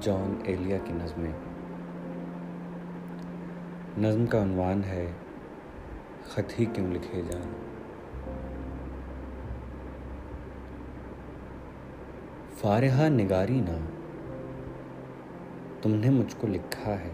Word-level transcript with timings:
John 0.00 0.42
Elia 0.46 0.78
की 0.78 0.92
नज़में। 0.92 1.34
नज़म 3.98 4.26
का 4.26 4.40
अनवान 4.40 4.82
है, 4.82 5.16
ख़त 6.30 6.48
ही 6.58 6.66
क्यों 6.66 6.92
लिखे 6.92 7.22
जाएँ? 7.22 7.48
फारहा 12.62 13.08
निगारी 13.08 13.60
ना, 13.60 13.76
तुमने 15.82 16.10
मुझको 16.10 16.46
लिखा 16.46 16.90
है, 16.90 17.12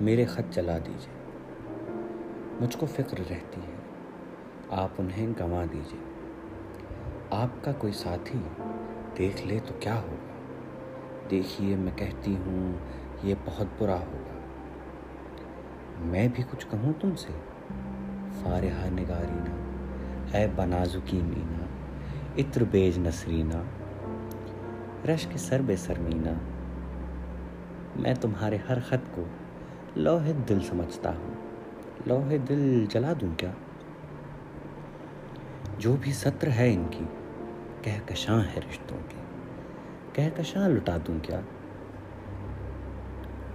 मेरे 0.00 0.24
ख़त 0.24 0.50
चला 0.50 0.78
दीजिए। 0.78 2.60
मुझको 2.60 2.86
फ़िक्र 2.86 3.16
रहती 3.16 3.60
है, 3.60 3.78
आप 4.72 4.96
उन्हें 5.00 5.32
गंवा 5.32 5.64
दीजिए। 5.66 6.00
आपका 7.32 7.72
कोई 7.72 7.92
साथी 7.92 8.38
देख 9.18 9.46
ले 9.46 9.60
तो 9.60 9.74
क्या 9.82 9.94
होगा? 9.94 10.37
देखिए, 11.30 11.76
मैं 11.76 11.96
कहती 11.96 12.34
हूँ, 12.34 12.80
ये 13.24 13.34
बहुत 13.34 13.66
बुरा 13.66 13.94
होगा। 13.94 14.34
मैं 16.00 16.32
भी 16.32 16.42
कुछ 16.42 16.64
कहूँ 16.64 16.92
तुमसे? 16.92 17.32
फारहा 18.38 18.88
निगारीना 18.88 19.68
है 20.28 20.56
बनाजुकी 20.56 21.22
मीना 21.22 21.68
इत्र 22.38 22.64
बेज 22.64 22.98
नसरीना 22.98 23.68
रश 25.06 25.24
के 25.24 25.38
सर 25.38 25.62
बे 25.62 25.76
सरमीना 25.76 26.40
मैं 28.02 28.14
तुम्हारे 28.14 28.56
हर 28.56 28.80
ख़त 28.80 29.04
को 29.18 29.30
लोहे 30.00 30.32
दिल 30.32 30.60
समझता 30.60 31.10
हूँ। 31.10 31.38
लोहे 32.08 32.38
दिल 32.38 32.86
जला 32.86 33.12
दूँ 33.14 33.34
क्या? 33.34 33.54
जो 35.78 35.96
भी 35.96 36.12
सत्र 36.12 36.48
है 36.48 36.72
इनकी 36.72 37.04
कहकशां 37.84 38.44
है 38.44 38.60
रिश्तों 38.60 38.96
के? 38.96 39.27
कहकशां 40.18 40.70
लुटा 40.70 40.98
दूँ 40.98 41.20
क्या? 41.20 41.40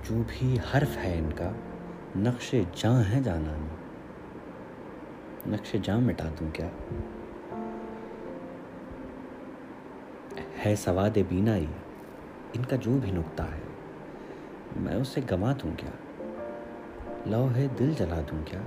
जो 0.06 0.24
भी 0.24 0.58
हर्फ 0.58 0.98
है 0.98 1.18
इनका, 1.18 1.56
नक्शे 2.18 2.68
जां 2.78 3.04
है 3.04 3.24
जाना 3.24 3.58
नक्शे 5.48 5.80
जां 5.80 6.02
मिटा 6.02 6.26
दूँ 6.26 6.52
क्या? 6.52 6.68
है 10.58 10.76
सवाद 10.76 11.18
बीनाई, 11.18 11.70
इनका 12.56 12.78
जो 12.78 13.00
भी 13.00 13.12
नुकता 13.12 13.44
है, 13.44 13.62
मैं 14.78 14.96
उसे 14.96 15.22
गमा 15.22 15.54
दूँ 15.54 15.76
क्या? 15.76 15.92
लो 17.28 17.48
है 17.48 17.76
दिल 17.76 17.96
जला 17.96 18.22
दूँ 18.22 18.44
क्या? 18.44 18.62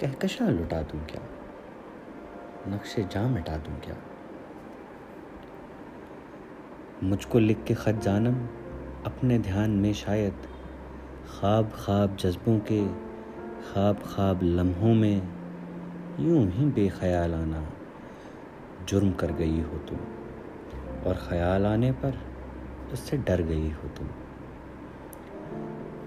कहकशां 0.00 0.48
लुटा 0.48 0.82
दूँ 0.82 1.06
क्या? 1.06 1.22
नक्शे 2.68 3.04
जहाँ 3.04 3.28
मिटा 3.28 3.56
दूँ 3.56 3.80
क्या? 3.80 3.96
मुझको 7.02 7.38
लिख 7.38 7.64
के 7.64 7.74
ख़त 7.74 7.94
जानम। 7.94 8.34
अपने 9.06 9.38
ध्यान 9.38 9.70
में 9.70 9.92
शायद 9.92 10.32
ख्वाब 11.30 11.70
ख्वाब 11.74 12.16
जज्बों 12.16 12.58
के 12.58 12.84
ख्वाब 13.64 13.98
ख्वाब 14.06 14.42
लम्हों 14.42 14.94
में 14.94 15.28
यूँ 16.20 16.46
ही 16.50 16.66
बेख्याल 16.66 17.34
आना 17.34 17.64
जुर्म 18.88 19.12
कर 19.12 19.32
गई 19.32 19.60
हो 19.60 19.78
तुम। 19.78 19.98
और 21.06 21.14
ख्याल 21.28 21.66
आने 21.66 21.92
पर 21.92 22.18
उससे 22.92 23.16
डर 23.16 23.42
गई 23.42 23.70
हो 23.70 23.88
तुम। 23.88 24.08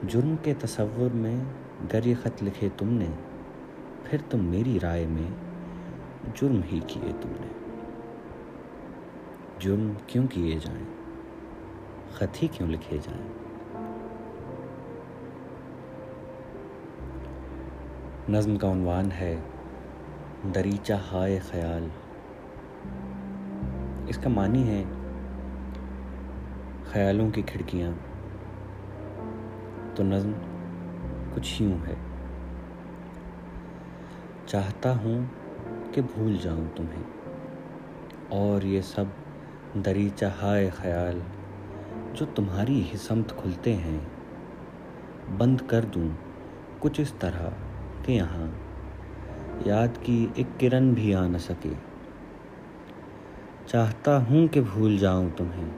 जुर्म 0.07 0.35
के 0.35 0.53
तस्वुर 0.53 1.11
में 1.11 1.47
गर 1.91 2.07
ये 2.07 2.15
ख़त 2.15 2.43
लिखे 2.43 2.69
तुमने, 2.69 3.09
फिर 4.05 4.21
तुम 4.21 4.45
मेरी 4.45 4.77
राय 4.77 5.05
में 5.05 5.33
जुर्म 6.37 6.61
ही 6.61 6.79
किए 6.79 7.13
तुमने। 7.13 7.66
जुर्म 9.61 9.95
क्यों 10.09 10.27
किए 10.27 10.59
जाएँ? 10.59 10.87
खत 12.15 12.33
ही 12.35 12.47
क्यों 12.47 12.69
लिखे 12.69 12.97
जाएँ? 12.97 13.31
नज्म 18.29 18.57
का 18.57 18.67
उनवान 18.67 19.11
है, 19.11 19.43
दरीचा 20.45 20.97
हाय 20.97 21.39
ख्याल। 21.39 21.91
इसका 24.09 24.29
मानी 24.29 24.63
है, 24.63 24.83
ख्यालों 26.91 27.31
की 27.31 27.43
खिड़कियाँ। 27.43 27.93
तो 29.97 30.03
नज्म 30.03 30.33
कुछ 31.33 31.61
यूँ 31.61 31.71
है। 31.71 31.97
चाहता 34.47 34.91
हूँ 34.91 35.29
कि 35.91 36.01
भूल 36.01 36.37
जाऊँ 36.37 36.67
तुम्हें, 36.67 37.05
और 38.31 38.65
ये 38.65 38.81
सब 38.81 39.26
दरीचा 39.81 40.29
हाय 40.29 40.69
ख्याल, 40.69 41.21
जो 42.15 42.25
तुम्हारी 42.25 42.81
ही 42.81 42.97
समत 42.97 43.31
खुलते 43.31 43.73
हैं। 43.73 44.07
बंद 45.37 45.61
कर 45.61 45.85
दूँ 45.85 46.17
कुछ 46.81 46.99
इस 46.99 47.19
तरह 47.19 47.53
कि 48.05 48.13
यहाँ। 48.13 48.59
याद 49.67 49.97
की 49.97 50.33
एक 50.37 50.57
किरण 50.57 50.93
भी 50.93 51.13
आ 51.13 51.27
न 51.27 51.37
सके। 51.37 51.73
चाहता 53.67 54.17
हूँ 54.17 54.47
कि 54.47 54.61
भूल 54.61 54.97
जाऊँ 54.97 55.31
तुम्हें, 55.31 55.71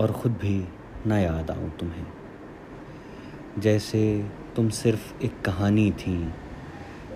और 0.00 0.12
ख़ुद 0.12 0.32
भी 0.32 0.68
न 1.06 1.12
याद 1.12 1.50
आऊँ 1.50 1.70
तुम्हें। 1.70 2.06
जैसे 3.58 4.30
तुम 4.56 4.68
सिर्फ़ 4.68 5.22
एक 5.22 5.42
कहानी 5.42 5.90
थी, 5.90 6.32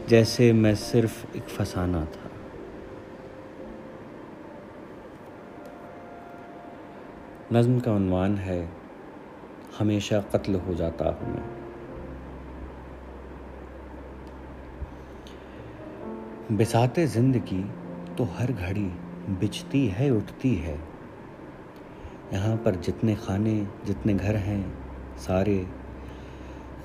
जैसे 0.08 0.52
मैं 0.52 0.74
सिर्फ़ 0.74 1.36
एक 1.36 1.42
फसाना 1.42 2.04
था। 2.04 2.21
नज्म 7.52 7.80
का 7.80 7.92
उनवान 7.92 8.36
है, 8.36 8.68
हमेशा 9.78 10.20
कत्ल 10.34 10.54
हो 10.56 10.74
जाता 10.74 11.04
हूँ 11.04 11.32
मैं। 11.32 11.42
बिसाते 16.56 17.06
ज़िंदगी 17.06 17.62
तो 18.18 18.24
हर 18.32 18.52
घड़ी 18.52 18.86
बिचती 19.40 19.86
है, 19.88 20.10
उठती 20.10 20.54
है। 20.54 20.78
यहाँ 22.32 22.56
पर 22.56 22.76
जितने 22.76 23.14
खाने, 23.16 23.54
जितने 23.86 24.14
घर 24.14 24.36
हैं, 24.36 24.62
सारे 25.18 25.66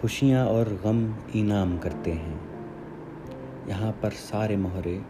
खुशियाँ 0.01 0.45
और 0.47 0.79
गम 0.85 0.99
इनाम 1.35 1.77
करते 1.77 2.11
हैं। 2.13 2.39
यहाँ 3.69 3.91
पर 3.91 4.09
सारे 4.21 4.57
मोहरे 4.57 5.01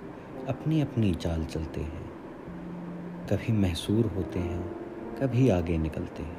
अपनी 0.50 0.82
अपनी 0.82 1.14
चाल 1.16 1.46
चलते 1.46 1.82
हैं। 1.82 2.06
कभी 3.30 3.54
महसूर 3.54 4.06
होते 4.16 4.40
हैं 4.40 4.87
कभी 5.22 5.50
आगे 5.50 5.78
निकलते 5.78 6.24
हैं। 6.24 6.38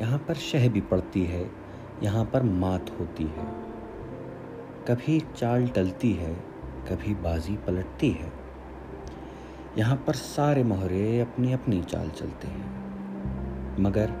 यहाँ 0.00 0.18
पर 0.18 0.34
शह 0.34 0.68
भी 0.68 0.80
पड़ती 0.80 1.24
है, 1.24 1.50
यहाँ 2.02 2.24
पर 2.24 2.42
मात 2.42 2.90
होती 3.00 3.24
है। 3.24 3.46
कभी 4.88 5.20
चाल 5.36 5.68
टलती 5.68 6.12
है, 6.12 6.34
कभी 6.90 7.14
बाजी 7.14 7.56
पलटती 7.56 8.10
है। 8.10 8.32
यहाँ 9.78 9.96
पर 9.96 10.12
सारे 10.12 10.64
मोहरे 10.64 11.20
अपनी 11.20 11.52
अपनी 11.52 11.82
चाल 11.82 12.10
चलते 12.10 12.48
हैं। 12.48 13.82
मगर 13.82 14.12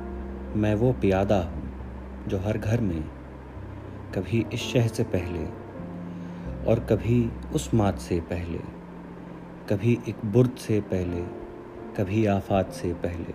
मैं 0.56 0.74
वो 0.74 0.92
प्यादा 0.92 1.40
हूँ, 1.42 1.62
जो 2.28 2.38
हर 2.38 2.58
घर 2.58 2.80
में, 2.80 3.02
कभी 4.14 4.46
इस 4.52 4.60
शह 4.60 4.86
से 4.86 5.04
पहले 5.04 5.44
और 6.64 6.80
कभी 6.80 7.32
उस 7.54 7.74
मात 7.74 7.98
से 7.98 8.20
पहले, 8.20 8.58
कभी 9.68 9.98
एक 10.08 10.24
बुर्द 10.24 10.50
से 10.50 10.80
पहले 10.80 11.43
कभी 11.98 12.26
आफात 12.26 12.72
से 12.72 12.94
पहले 12.94 13.34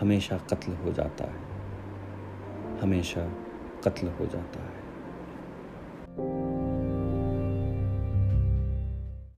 हमेशा 0.00 0.38
कत्ल 0.38 0.72
हो 0.72 0.92
जाता 0.92 1.24
है। 1.24 1.40
हमेशा 2.80 3.28
कत्ल 3.84 4.08
हो 4.08 4.26
जाता 4.26 4.60
है। 4.60 4.84